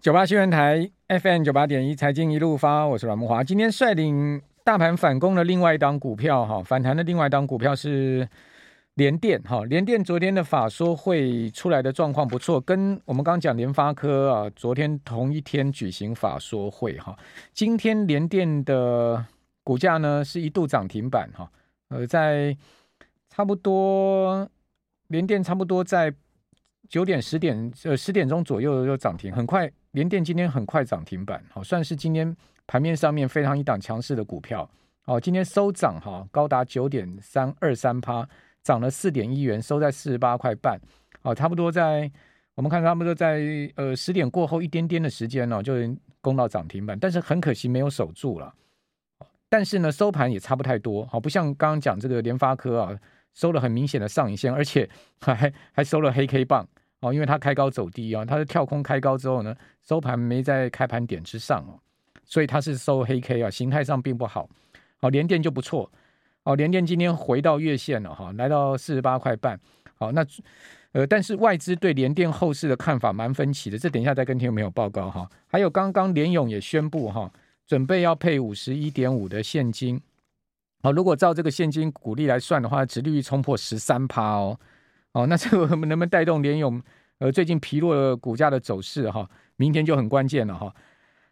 [0.00, 3.42] 九八新闻台 FM 九八点一财经一路发，我是阮慕华。
[3.42, 8.28] 今天率领大盘反攻的另外一档股票，哈，反弹的另外一档股票是
[8.94, 17.18] 联电，哈，联电昨天的法说会出来的状况不错，跟我们刚刚讲联发科啊，昨天同一天举行法说会，哈，
[17.52, 19.24] 今天联电的
[19.64, 21.50] 股价呢是一度涨停板，哈，
[21.88, 22.56] 呃，在
[23.28, 24.48] 差不多
[25.08, 26.14] 联电差不多在
[26.88, 29.68] 九点十点呃十点钟左右就涨停，很快。
[29.92, 32.36] 联电今天很快涨停板，好，算是今天
[32.66, 34.68] 盘面上面非常一档强势的股票。
[35.02, 38.28] 好，今天收涨哈，高达九点三二三趴，
[38.62, 40.78] 涨了四点一元，收在四十八块半。
[41.22, 42.10] 好，差不多在
[42.54, 43.40] 我们看差不多在
[43.76, 45.74] 呃十点过后一点点的时间呢，就
[46.20, 48.52] 攻到涨停板，但是很可惜没有守住了。
[49.48, 52.94] 但是呢，收盘也差不太多，好，不像刚刚讲这个联发科啊，
[53.32, 54.86] 收了很明显的上影线，而且
[55.22, 56.68] 还还收了黑 K 棒。
[57.00, 59.54] 哦，因为它开高走低啊，它是跳空开高之后呢，
[59.86, 61.78] 收盘没在开盘点之上哦，
[62.24, 64.48] 所以它是收黑 K 啊，形态上并不好。
[65.00, 65.90] 好，联电就不错。
[66.42, 69.58] 哦，联电今天回到月线了哈，来到四十八块半。
[69.94, 70.24] 好，那
[70.92, 75.28] 呃，但是外资对联电后市的看法蛮分歧的，这等一下再跟听众朋友报告哈。
[75.46, 77.30] 还有刚刚联勇也宣布哈，
[77.66, 80.00] 准备要配五十一点五的现金。
[80.82, 84.58] 好，如果照这个现金股利来算的话，殖利率冲破十三趴哦。
[85.12, 86.80] 哦，那这个 能不能带动联咏
[87.18, 89.28] 呃最近疲弱的股价的走势哈？
[89.56, 90.72] 明天就很关键了哈。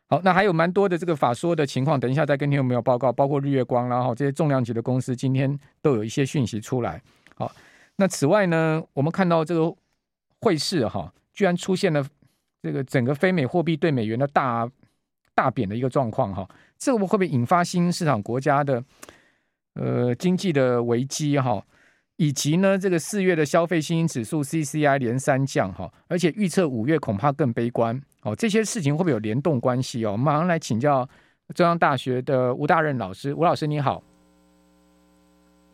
[0.09, 7.03] 好，那还有蛮多的这个法说的情况，等一下再跟你有没有报告，包括日月光，然后这些重量级的公司今天都有一些讯息出来。
[7.35, 7.51] 好，
[7.97, 9.75] 那此外呢，我们看到这个
[10.41, 12.07] 汇市哈，居然出现了
[12.63, 14.69] 这个整个非美货币对美元的大
[15.35, 18.83] 大贬的一个状况哈，这个会不会引发新市场国家的
[19.75, 21.61] 呃经济的危机哈？
[22.17, 28.35] 以及呢，这个四月的消费信心指数 CCI 连三降哈，而且预测五月恐怕更悲观哦。
[28.35, 30.13] 这些事情会不会有联动关系哦？
[30.13, 31.07] 我们马上来请教
[31.55, 34.03] 中央大学的吴大任老师，吴老师你好。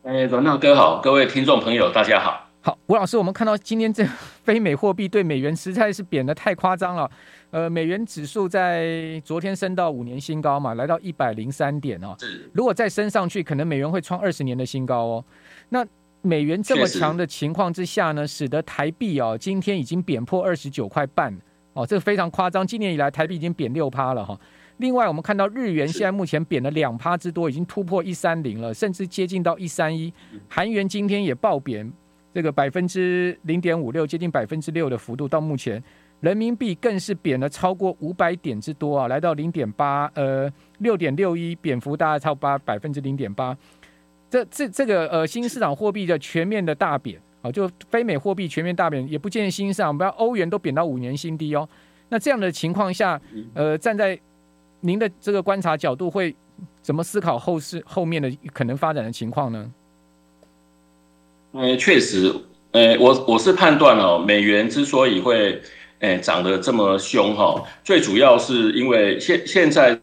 [0.03, 2.49] 哎，阮大哥好，各位听众朋友大家好。
[2.61, 4.05] 好，吴老师，我们看到今天这
[4.43, 7.09] 非美货币对美元实在是贬得太夸张了。
[7.53, 12.17] 呃，美元指数在昨天升到五年新高嘛，来到一百零三点哦。
[12.19, 12.51] 是。
[12.53, 15.25] 如果再升上去，可能美元会创二十年的新高哦。
[15.69, 15.87] 那
[16.23, 21.37] 美元这么强的情况之下呢，使得台币哦，今天已经贬破二十九块半
[21.73, 22.67] 哦，这个非常夸张。
[22.67, 24.39] 今年以来台币已经贬六趴了哈。
[24.79, 30.13] 另外，我们看到日元现在目前贬了两趴之多，已经突破一三零了，甚至接近到一三一。
[30.49, 31.93] 韩元今天也暴贬，
[32.33, 35.29] 这个百分之零点五六，接近百分之六的幅度。
[35.29, 35.83] 到目前，
[36.21, 43.57] 人民币更是贬了超过五百点之多啊，来到零点八呃六点六一，贬幅大概超八百分之零点八。
[44.33, 51.69] 这这这个呃，新兴市场货币的全面的大贬啊，就非美货币全面大贬，也不见新兴市场，不要欧元都贬到五年新低哦。
[52.09, 53.21] 那这样的情况下，
[53.53, 54.19] 呃，站在
[54.81, 56.35] 您的这个观察角度，会
[56.81, 59.71] 怎么思考后市后面的可能发展的情况呢？
[61.53, 62.35] 呃，确实，
[62.71, 65.61] 呃，我我是判断哦，美元之所以会
[65.99, 70.01] 呃涨得这么凶哈，最主要是因为现现在。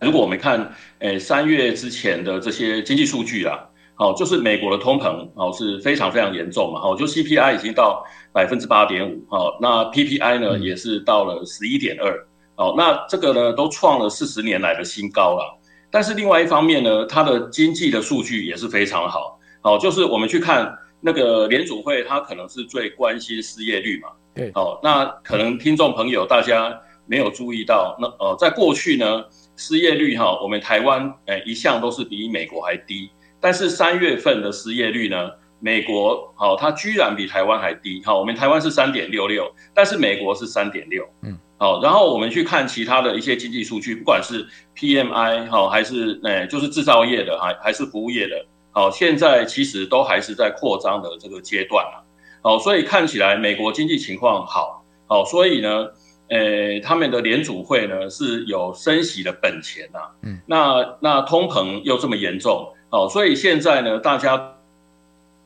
[0.00, 3.58] 如果我们看，诶，三月之前的这些经济数据啊，
[3.94, 12.26] 好，就是美国的通膨，哦，是非常非常严重嘛，哦，就 CPI 已经到百分之八点五，好，那 PPI 呢也是到了十一点二，
[12.56, 15.58] 哦，那这个呢都创了四十年来的新高了。
[15.90, 29.24] 但是另外一方面呢，它的经济的数据也是非常好，好，就是我们去看那个联储会，它可能是最关心失业率嘛，对，哦，那可能听众朋友大家没有注意到，那呃，在过去呢。
[29.60, 33.10] 失业率哈，我们台湾诶一向都是比美国还低，
[33.40, 38.00] 但是三月份的失业率呢，美国好，它居然比台湾还低。
[38.04, 41.04] 好，我们台湾是三点六六，但是美国是三点六。
[41.22, 51.98] 嗯，好，然后我们去看其他的一些经济数据，不管是 PMI 好，还是诶就是制造业的还还是服务业的，好，现在其实都还是在扩张的这个阶段啊。
[52.42, 55.88] 好，所以看起来美国经济情况好，好，所以呢。
[56.30, 64.54] 诶、欸，他们的联储会呢是有升息的本钱呐、啊，嗯，那那通膨又这么严重，哦，所以现在呢，大家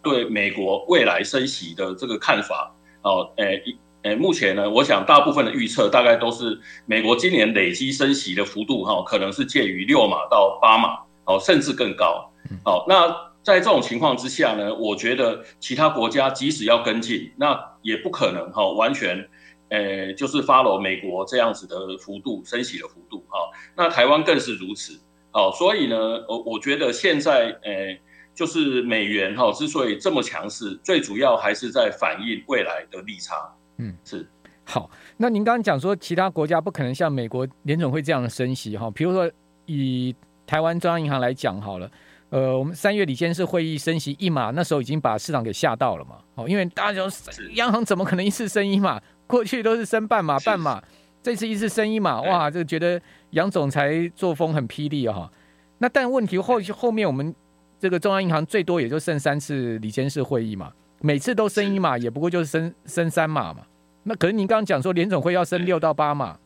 [0.03, 3.65] 对美国未来升息的这个看法，哦，诶、欸，
[4.03, 12.29] 诶、欸，目前呢，我想大部分的预测大概都是美国今年累积升息的幅度，哈、哦，可能是介于六码到八码，哦，甚至更高，
[12.65, 13.09] 哦，那
[13.45, 19.29] 在这种情况之下呢，我觉得其他国家即使要跟进，那也不可能哈、哦，完全。
[19.73, 23.39] 呃，就是 follow 美国这样子的幅度升息的幅度哈，
[23.75, 25.97] 那台湾更是如此，好，所以呢，
[26.29, 27.99] 我我觉得现在呃，
[28.35, 33.35] 就是美元哈之所以这么强势，最主要还是在反映未来的利差，
[33.79, 34.29] 嗯，是。
[34.65, 39.31] 好，那您刚刚讲说其他国家不可能像美国联总会这样的升息哈，比如说
[39.65, 40.15] 以
[40.47, 41.91] 台湾中央银行来讲好了，
[42.29, 49.01] 呃，我们三月里监事会议升息一码，那时候已经把市场给吓到了嘛，哦，因为大家说央行怎么可能一次升一码？
[49.29, 50.83] 过去都是升半码半码，
[51.23, 55.31] 这次一次升一码，哇，这个觉得杨总裁作风很霹雳哈。
[55.79, 57.35] 那但问题后后面我们
[57.81, 63.63] 这个中央银行最多也就剩三次理监事会议嘛，每次都升一码，也不过就是升升三码嘛。
[64.05, 66.39] 那可是您刚刚讲说联总会要升六到八码，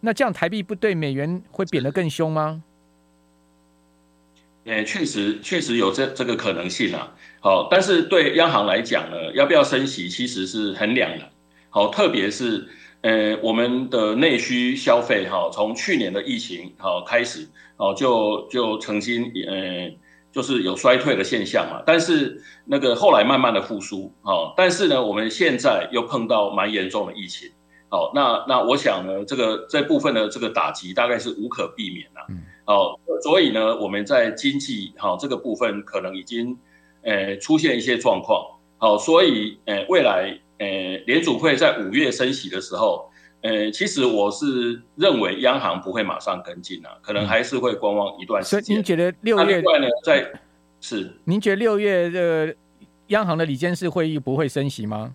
[0.00, 2.62] 那这样台币不对美元会贬得更凶吗？
[4.64, 7.14] 诶，确实确实有这这个可能性啊。
[7.40, 11.30] 好，但是对央行来讲呢，要不要升息其实是衡量的。
[11.76, 12.66] 好，特别是
[13.02, 17.46] 呃我们的内需消费哈，从去年的疫情好开始
[17.76, 19.94] 哦，就就曾经呃。
[20.32, 27.48] 就是有衰退的现象嘛，但是那个后来慢慢的复苏，哦，但是呢，我们现在又碰到蛮严重的疫情，
[27.88, 36.58] 哦，那那我想呢，这个这部分的这个打击大概是无可避免的，嗯，哦，所以呢，我们在经济好这个部分可能已经，
[37.00, 38.44] 呃，出现一些状况，
[38.76, 40.66] 好，所以呃，未来呃，
[41.06, 43.10] 联储会在五月升息的时候。
[43.42, 48.62] 呃，其实我是认为央行不会马上跟进啊，可能还是会观望一段时间。
[48.62, 50.32] 所以您觉得六月呢，在
[50.80, 51.12] 是？
[51.24, 52.56] 您觉得六月的
[53.08, 55.14] 央行的理监事会议不会升息吗？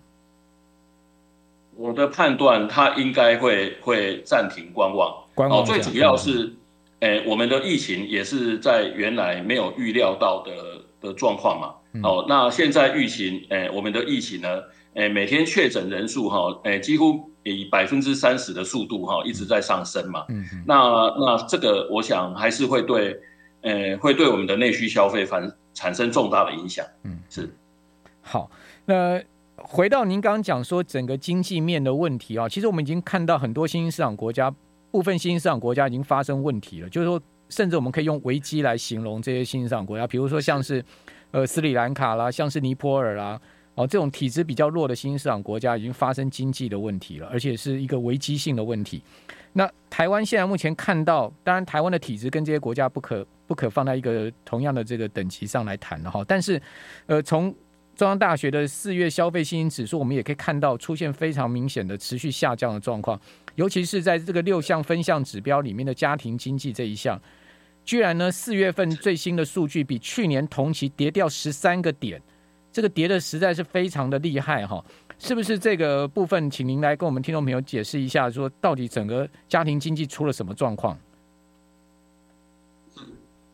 [1.76, 5.14] 我的判断，它应该会会暂停观望。
[5.34, 5.60] 观望。
[5.60, 6.54] 哦，最主要是，
[7.00, 10.52] 呃，我们的疫情也是在原来没有预料到的
[11.02, 11.74] 的状况嘛。
[12.02, 14.62] 哦，那现在疫情，呃，我们的疫情呢，
[14.94, 17.28] 呃，每天确诊人数哈，诶，几乎。
[17.44, 20.76] 以百分之三十的速度哈一直在上升嘛，嗯，那
[21.18, 23.18] 那这个我想还是会对，
[23.62, 27.52] 呃，会对我们的内需消费反产生重大的影响，嗯，是。
[28.20, 28.48] 好，
[28.84, 29.20] 那
[29.56, 34.48] 回到您刚刚讲说整个经济面的问题啊，其实我们已经看到很多新兴市场国家，
[34.92, 40.84] 部分新兴市场国家已经发生问题了，就是说，甚至我们可以用危机来形容这些新兴市场国家，比如说像是
[41.32, 43.40] 呃斯里兰卡啦，像是尼泊尔啦。
[43.74, 49.02] 哦，这种体质比较弱的新兴市场国家已经发生经济的问题了，而且是一个危机性的问题。
[49.54, 56.22] 那台湾现在目前看到，当然台湾的体质跟这些国家不可不可放在一个同样的这个等级上来谈的哈。
[56.26, 56.60] 但是，
[57.06, 57.54] 呃，从
[57.94, 63.18] 中央大学的四月消费信心指数，我们也可以看到出现非常明显的持续下降的状况，
[63.54, 67.20] 尤其是在这个六项分项指标里面的家庭经济这一项，
[67.84, 72.20] 居然呢四月份最新的数据比去年同期跌掉十三个点。
[72.72, 74.82] 这个跌的实在是非常的厉害哈，
[75.18, 80.98] 是不是这个部分，请您来跟我们听众朋友解释一下，说到底整个家庭经济出了什么状况？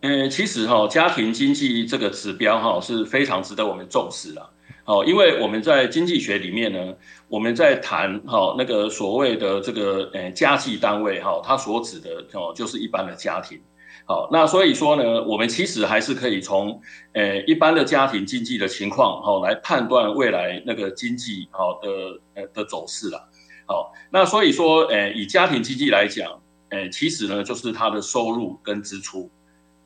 [0.01, 4.51] 呃，其实哈，家庭经济这个指标哈是非常值得我们重视的，
[4.85, 6.95] 哦，因为我们在经济学里面呢，
[7.27, 13.61] 我们在谈哈那个所谓的这个呃家计单位哈，它所指的哦就是一般的家庭。
[14.09, 16.81] 好，那所以说呢，我们其实还是可以从，
[17.13, 21.91] 呃，一般的家庭经济的情况，好，来判断未来那个经济好的
[22.33, 23.29] 呃的走势了。
[23.67, 26.41] 好，那所以说，呃，以家庭经济来讲，
[26.71, 29.31] 呃，其实呢就是它的收入跟支出。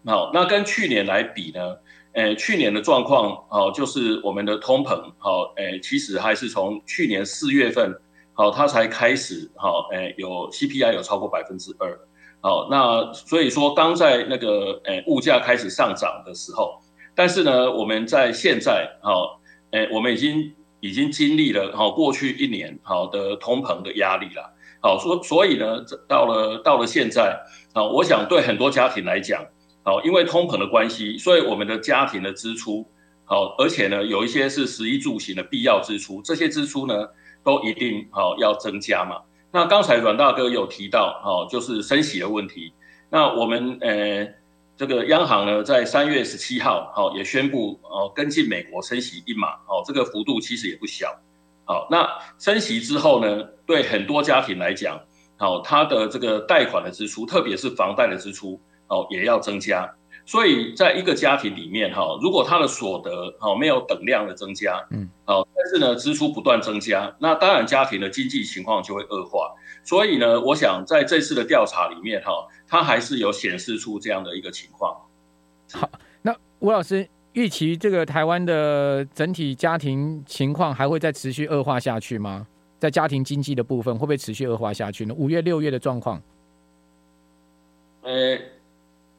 [0.04, 1.76] 好，那跟去年来比呢，
[2.12, 7.92] 呃，去年的状况，好，就是我们的通膨，好，呃，其实还是从去年四月份，
[8.34, 11.98] 好，它才开始，好，呃，有 CPI 有超过百分之二。
[12.44, 16.80] 好，那所以说，当在那个诶物价开始上涨的时候，
[17.14, 27.40] 但是呢，我们在现在，好，诶，我们已经已经经历了好过去一年好的通膨的压力了，好，所所以呢，到了到了现在，
[27.72, 29.46] 好，我想对很多家庭来讲，
[29.84, 32.84] 好，因为通膨的关系，所以我们的家庭的支出，
[33.24, 37.06] 好，而且呢，有一些是食衣住行的必要支出，这些支出呢，
[37.44, 39.20] 都一定好要增加嘛。
[39.52, 42.72] 那刚才阮大哥有提到，哦，就是升息的问题。
[43.10, 44.26] 那我们呃，
[44.78, 51.14] 这个央行呢，在三月十七号，好，也宣布，哦，跟进美国升息一码，哦，这个幅度其实也不小。
[51.64, 54.98] 好，那升息之后呢，对很多家庭来讲，
[55.36, 59.88] 好，它的这个贷款的支出，特别是房贷的支出，哦，也要增加。
[60.24, 69.52] 所以在一个家庭里面，哈，如果他的所得，哈，没有等量的增加，嗯，好，但是呢，支出不断增加，那当然家庭的经济情况就会恶化。
[69.82, 74.96] 所以呢，我想在这次的调查里面，哈，它还是有显示出这样的一个情况。
[75.72, 75.90] 好，
[76.22, 82.46] 那吴老师预期这个台湾的整体家庭情况还会再持续恶化下去吗？
[82.78, 85.14] 在家庭经济的部分会不会持续恶化下去呢？
[85.18, 86.22] 五月、六月的状况？
[88.02, 88.38] 呃。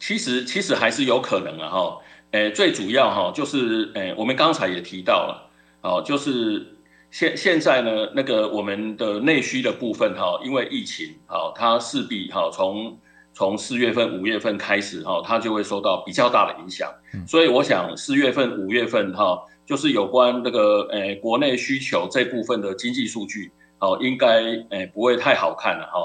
[0.06, 1.98] 其实其实还是有可能啊，哈，
[2.32, 5.50] 诶，最主要哈就是，诶，我们刚才也提到了，
[5.82, 6.76] 哦，就是
[7.10, 13.00] 现现在呢，那个我们的内需的部分哈，因为疫情哈，它势必哈从
[13.34, 16.92] 从四月份、五月份开始哈，它就会受到比较大的影响。
[17.26, 24.42] 所以我想四月份、五月份哈，就是有关那个诶国内需求这部分的经济数据，哦，应该
[24.72, 26.02] 诶不会太好看了哈。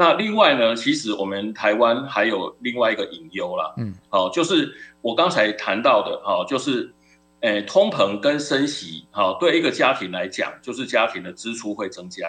[0.00, 6.94] 那另外呢，其实我们台湾还有另外一个隐忧啦，嗯，好，就是我刚才谈到的哈，就是。
[7.42, 12.28] 诶，通膨跟升息，哦，对一个家庭来讲，就是家庭的支出会增加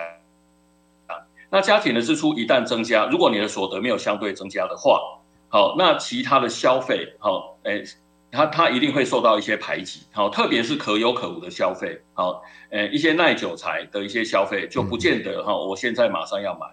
[1.08, 1.20] 啊。
[1.50, 5.02] 那家庭的支出一旦增加，如果你的所得没有相对增加的话，
[5.50, 7.84] 好，那其他的消费，好，诶，
[8.32, 16.68] 它它一定会受到一些排挤，好，特别是可有可无的消费，好，诶，一些耐久财的一些消费就不见得哈，我现在马上要买，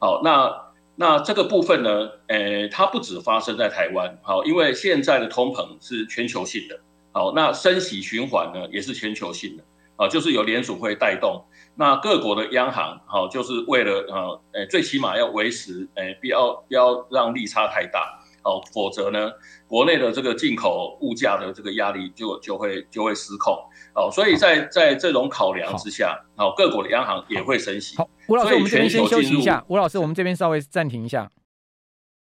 [0.00, 0.50] 好，那
[0.96, 6.80] 那这个部分呢，呃，它不止发生在台湾，好，因为现在的通膨是全球性的。
[7.12, 9.64] 好，那升息循环呢，也是全球性的，
[9.96, 19.30] 啊，就是由联储会带动，那各国的央行，好，就是为了，呃，诶，最起码要维持，呃，不要不要让利差太大，好，否则呢，
[19.66, 23.54] 国内的这个进口物价的这个压力就就会就会失控，
[23.94, 27.96] 哦，所以在在这种考量之下，哦，各国的央行也会升息。
[27.96, 29.64] 好，吴老师，我们这边先休息一下。
[29.68, 31.30] 吴老师，我们这边稍微暂停一下。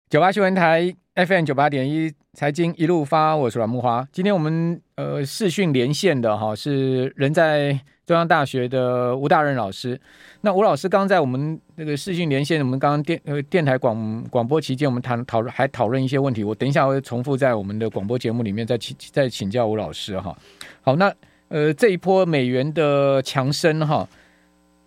[0.10, 2.14] 九八新闻台 FM 九八点一。
[2.36, 4.08] 财经一路发，我是阮木华。
[4.12, 10.00] 今天我们呃视讯连线的哈是人在中央大学的吴大任老师。
[10.42, 16.44] 那吴老师刚在我们那个视讯连线，我们刚刚电呃电台广广播期间，我们谈讨论还讨论一些问题。
[16.44, 20.38] 我等一下会重复在我们的广播节目里面再请再请教吴老师哈。
[20.82, 21.14] 好，那
[21.48, 24.08] 呃这一波美元的强升哈。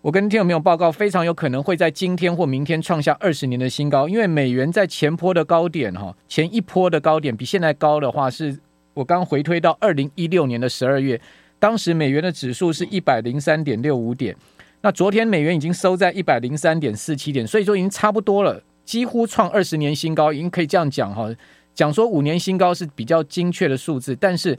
[0.01, 8.57] 我跟听众朋友报告，非常有可能会在今天或明天创下二十年的新高，因为美元在前坡的高点，哈，前一波的高点比现在高的话，是
[8.97, 11.21] 我刚回推到二零一六年的十二月，
[11.59, 14.35] 当时美元的指数是一百零三点六五点，
[14.81, 21.29] 那昨天美元已经收在一百零三点四七点，所以说已经差不多了，几乎创二十年新高，已经可以这样讲哈，
[21.75, 24.57] 讲说五年新高是比较精确的数字，但是。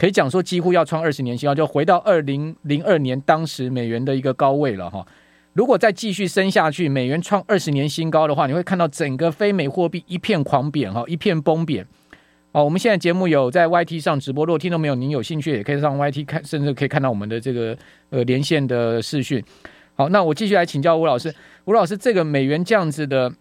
[0.00, 5.04] 可以讲说，几乎要创二十年新高，就回到二零零二年当时美元的一个高位了哈。
[5.54, 11.84] 如果再继续升下去，美元创二十年新高的话，你会看到整个非美货币一片狂贬哈，一片崩贬。
[12.52, 17.76] 哦，我们现在节目有在 YT 上直播，如果听众朋友您有兴趣，也可以上 YT 看，甚至可以看到我们的这个
[18.10, 19.42] 呃连线的视讯。
[19.94, 23.32] 好，那我继续来请教吴老师，吴老师，这个美元这样子的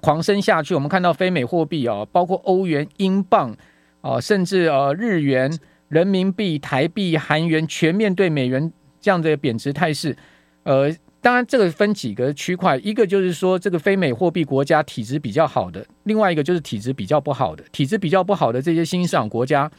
[0.00, 3.56] 狂升下去，我们看到非美货币啊，包括欧元、英镑
[4.00, 5.50] 啊，甚至呃日元。
[5.90, 10.16] 人民币、台币、韩元全面对美元这样的贬值态势，
[10.62, 10.88] 呃，
[11.20, 17.62] 当然这个分几个区块，一个就是说这个非美货币国家体质比较好的，另外一个就是体质比较不好的。
[17.72, 19.70] 体质比较不好的这些新兴市场国家，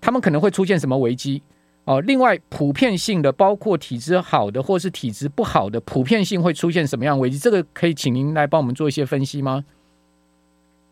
[0.00, 1.42] 他们可能会出现什么危机？
[1.84, 7.38] 哦、另外普遍性的，包括体质好的或是体质不好的，普遍性会出现什么样危机？
[7.38, 9.64] 这个可以请您来帮我们做一些分析吗？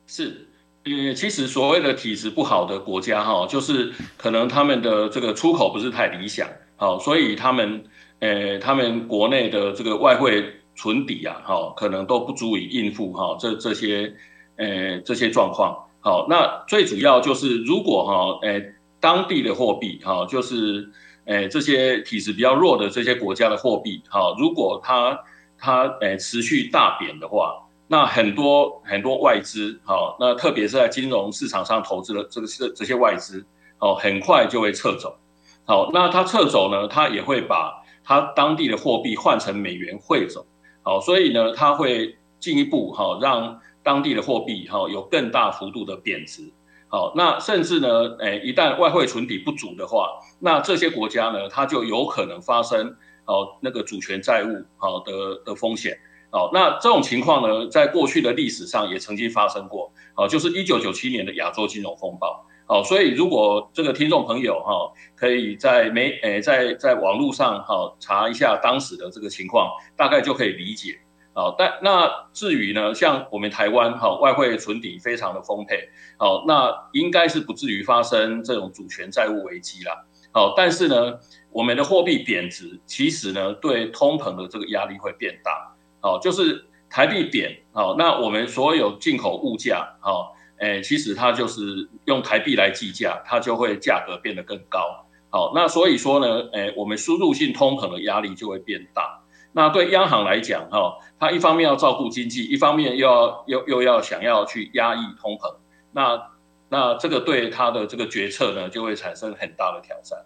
[0.06, 0.46] 是。
[0.84, 7.82] 呃，其实所谓的体质不好的国家，哈，就是可能他们的这个出口不是太理想，好，所以他们，
[8.20, 10.44] 呃，他们国内的这个外汇
[10.75, 14.14] 存底啊，哈，可能都不足以应付哈这这些，
[14.56, 15.76] 呃，这些状况。
[16.00, 18.62] 好，那最主要就是如果哈，呃，
[19.00, 20.90] 当地的货币，哈，就是，
[21.25, 25.18] 呃，这些体质比较弱的这些国家的货币，哈，如果它
[25.58, 27.62] 它，呃，持续大贬的话。
[27.88, 33.46] 那很多很多外资，好，那特别是在金融市场上投资的这个这这些外资，
[33.78, 35.16] 哦，很快就会撤走，
[35.64, 40.46] 好，那他撤走呢，他也会把他当地的货币换成美元汇走，
[40.82, 46.52] 好，所以呢，他会进一步哈让当地的货币哈有更大幅度的贬值，
[46.88, 50.08] 好，那甚至呢，诶，一旦外汇存底不足的话，
[50.38, 55.98] 那这些国家呢，它就有可能发生哦那个主权债务好的的风险。
[56.30, 70.99] 好，那这种情况呢，在过去的历史上也曾经发生过，好，就是一九九七年的亚洲金融风暴，好，所以如果这个听众朋友哈，可以在没诶在在网络上哈查一下当时的这个情况，大概就可以理解，
[71.32, 81.18] 好，但那至于呢，像我们台湾哈外汇存底非常的丰沛，好，那应该是不至于发生这种主权债务危机啦，好，但是呢，
[81.50, 85.73] 我们的货币贬值，其实呢对通膨的这个压力会变大。
[86.02, 99.20] 哦，就是台币贬，好，那我们所有进口物价，好，诶，其实它就是用台币来计价，它就会价格变得更高，好，那所以说呢，诶，我们输入性通膨的压力就会变大。
[99.52, 105.54] 那对央行来讲，哈，它一方面要照顾经济，一方面又要又又要想要去压抑通膨，
[105.92, 106.22] 那
[106.68, 110.18] 那这个对它的这个决策呢，就会产生很大的挑战。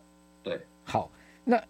[0.43, 1.11] 对，好，
[1.45, 1.61] 那。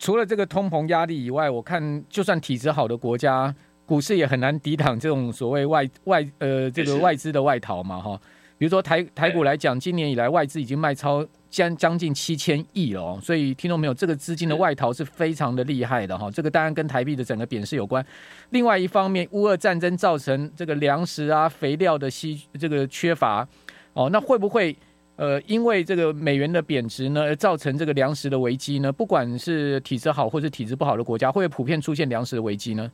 [0.00, 3.52] 除了这个通膨压力以外，我看就算体质好的国家，
[3.88, 8.20] 股市也很难抵挡这种所谓外外呃这个外资的外逃嘛哈。
[8.58, 13.94] 比如说台台股来讲，今年以来外资已经卖超将将近七千亿了哦，所以听到没有？
[13.94, 16.30] 这个资金的外逃是非常的厉害的哈。
[16.30, 18.04] 这个当然跟台币的整个贬值有关。
[18.50, 23.46] 另外一方面，乌俄战争造成这个粮食啊、肥料的稀这个缺乏
[23.94, 24.76] 哦，那会不会
[25.14, 28.92] 呃因为这个美元的贬值呢，而造成这个粮食的危机呢？
[28.92, 32.90] 不管是体质好或者体质不好的国家，会不会普遍出现粮食的危机呢？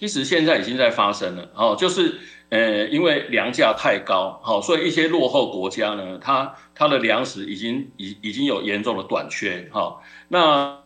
[0.00, 2.18] 其实现在已经在发生了哦，就是。
[2.50, 10.00] 呃，因为粮价太高，好，所以一些落后国家呢，它它的粮食已经已已经有严重的短缺，哈。
[10.26, 10.82] 那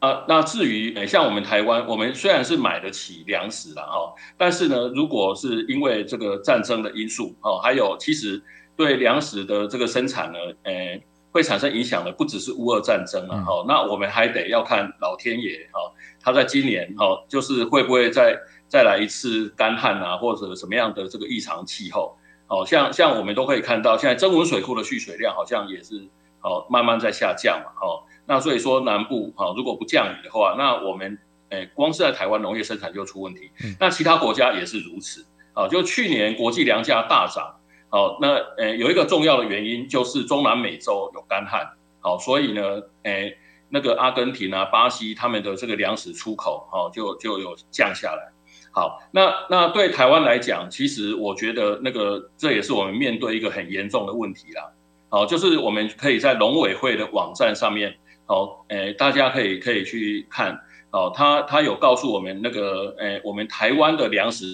[0.00, 8.42] 啊，那至于呃，像我们台湾，我们虽然是买得起粮食了，哈，但是呢，如果是因为这个战争的因素，哦，还有其实
[8.76, 13.64] 对粮食的这个生产呢，呃，会产生影响的，不只是乌俄战争了，哈。
[13.68, 15.80] 那我们还得要看老天爷，哈，
[16.22, 18.36] 他在今年，哈，就是会不会再。
[18.70, 26.08] 再来一次干旱啊，或者什么样的这个异常气候，好像像我们都可以看到，现在增文水库的蓄水量好像也是
[26.40, 33.50] 哦慢慢在下降嘛，哦，那所以说南部哈如果不降雨的话，那我们诶光是在台湾农业生产就出问题，
[33.80, 37.52] 那其他国家也是如此，好，就去年国际粮价大涨，
[37.88, 42.62] 好，那诶有一个重要的原因就是中南美洲有干旱，好，所以呢
[43.02, 43.36] 诶
[43.70, 48.32] 那个阿根廷啊、巴西他们的这个粮食出口哦就就有降下来。
[48.72, 54.70] 好，那那对台湾来讲，其实我觉得那个这也是我们面对一个很严重的问题啦。
[55.08, 57.96] 好，就是我们可以在农委会的网站上面，
[58.26, 60.56] 好，诶，大家可以可以去看，
[60.92, 64.46] 哦，他他有告诉我们那个，诶，我们台湾的粮食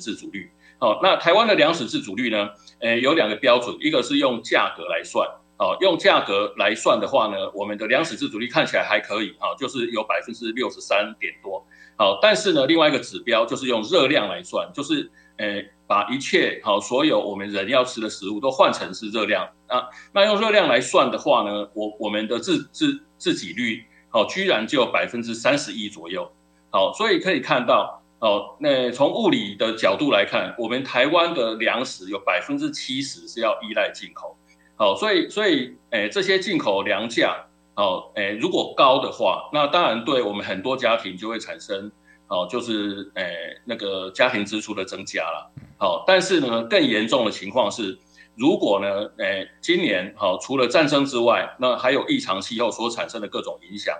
[0.00, 2.48] 自主率，好，那台湾的粮食自主率呢，
[2.80, 5.28] 诶，有两个标准，一个是用价格来算，
[5.62, 11.64] 哦，用价格来算的话呢，我们的粮食自主率看起来还可以，啊，就是有百分之六十三点多。
[11.96, 19.86] 好，但是呢，另外一个指标就是用热量来算，就是，诶，把一切好所有我们人要吃的食物都换成是热量啊。
[20.12, 26.28] 那用热量来算的话呢，我我们的自自自给率，哦，居然就有百分之三十一左右。
[26.70, 34.36] 好，所以可以看到，哦，那从物理的角度来看，我们台湾的粮食有百分之七十是要依赖进口。
[34.76, 37.46] 好，所以所以，诶，这些进口粮价。
[37.74, 41.90] 哦，诶，如果高的话，那当然对我们很多家庭就会产生，
[42.28, 45.50] 哦，就是诶那个家庭支出的增加了。
[45.78, 47.98] 好，但是呢，更严重的情况是，
[48.36, 53.96] 如果呢，诶，今年好除了战争之外，那还有异常气候所产生的各种影响。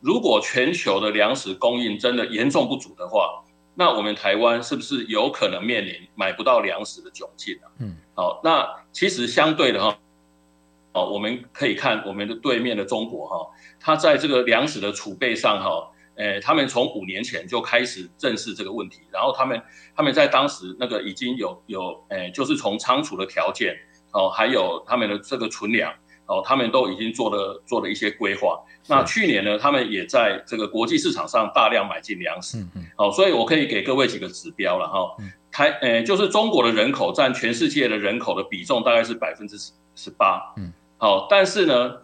[0.00, 3.42] 如果全球的粮食供应真的严重不足的话，
[3.74, 7.66] 那我们台湾是不是有可能面临买不到粮食的窘境啊？
[7.80, 9.98] 嗯，好，那其实相对的哈。
[10.96, 13.36] 哦，我们可以看我们的对面的中国哈，
[13.78, 19.60] 它在这个粮食的储备上哈，诶，他们从五年前就开始正视这个问题，然后他们
[19.94, 23.76] 他们在当时那个已经有有诶，就是从仓储的条件
[24.12, 25.92] 哦，还有他们的这个存粮
[26.24, 28.58] 哦，他们都已经做了做了一些规划。
[28.88, 32.64] 那去年呢，他们也在这个国际市场上大量买进粮食，
[32.96, 35.14] 哦，所以我可以给各位几个指标了哈，
[35.52, 40.72] 台诶，就是中国的人口占全世界的人口的比重大概是百分之十十八，嗯。
[40.98, 41.96] 好，但是呢，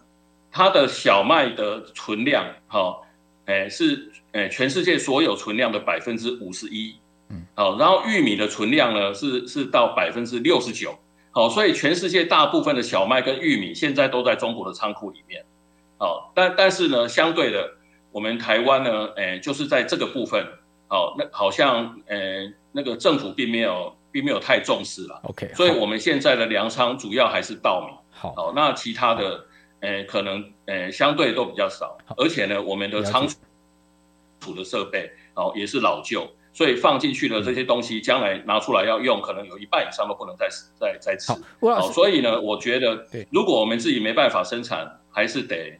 [0.51, 3.03] 它的小麦的存量，好，
[3.45, 6.95] 哎是诶全世界所有存量的百分之五十一，
[7.29, 10.95] 嗯，好，然后玉米的存量呢是是到百分之六十九，
[11.31, 15.43] 好，所以全世界大部分的小麦跟玉米现在都在中国的仓库里面，
[15.97, 17.71] 好，但但是呢，相对的，
[18.11, 20.45] 我们台湾呢，哎就是在这个部分，
[20.87, 28.02] 好，那好像诶那个政府并没有并没有太重视了，OK，所以我们现在的粮仓主要还是稻米。
[28.35, 29.45] 好，那其他的，
[30.07, 30.43] 可能，
[30.91, 33.27] 相对都比较少，而且呢，我们的仓
[34.39, 40.47] 储的设备，哦，也是老旧，所以放进去的这些东西，将来拿出来要用，可能有一半以上都不能再
[40.79, 41.33] 再再吃。
[41.59, 45.79] 好，所以呢，我觉得，如果我们自己没办法生产，还是得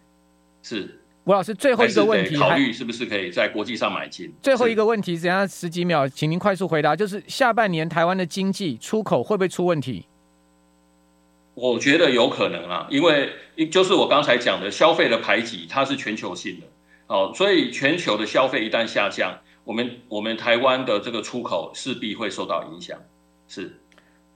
[0.61, 4.33] 是吴老师最后一个问题，考虑是不是可以在国际上买进。
[4.41, 10.05] 最后一个问题，只剩下十几秒，请您快速回答，就是下半年台湾的经济出口会不会出问题？
[11.55, 13.31] 我觉得有可能啊，因为
[13.71, 16.65] 就是我刚才讲的消费的排挤，它是全球性的，
[17.07, 22.97] 哦，所以全球的消费一旦下降，我们我们台湾的这个出口势必会受到影响。
[23.47, 23.79] 是，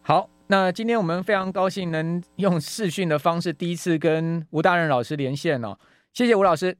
[0.01, 5.77] 好，那今天我们非常高兴能用视讯的方式第一次跟吴大任老师连线哦，
[6.13, 6.77] 谢谢吴老师。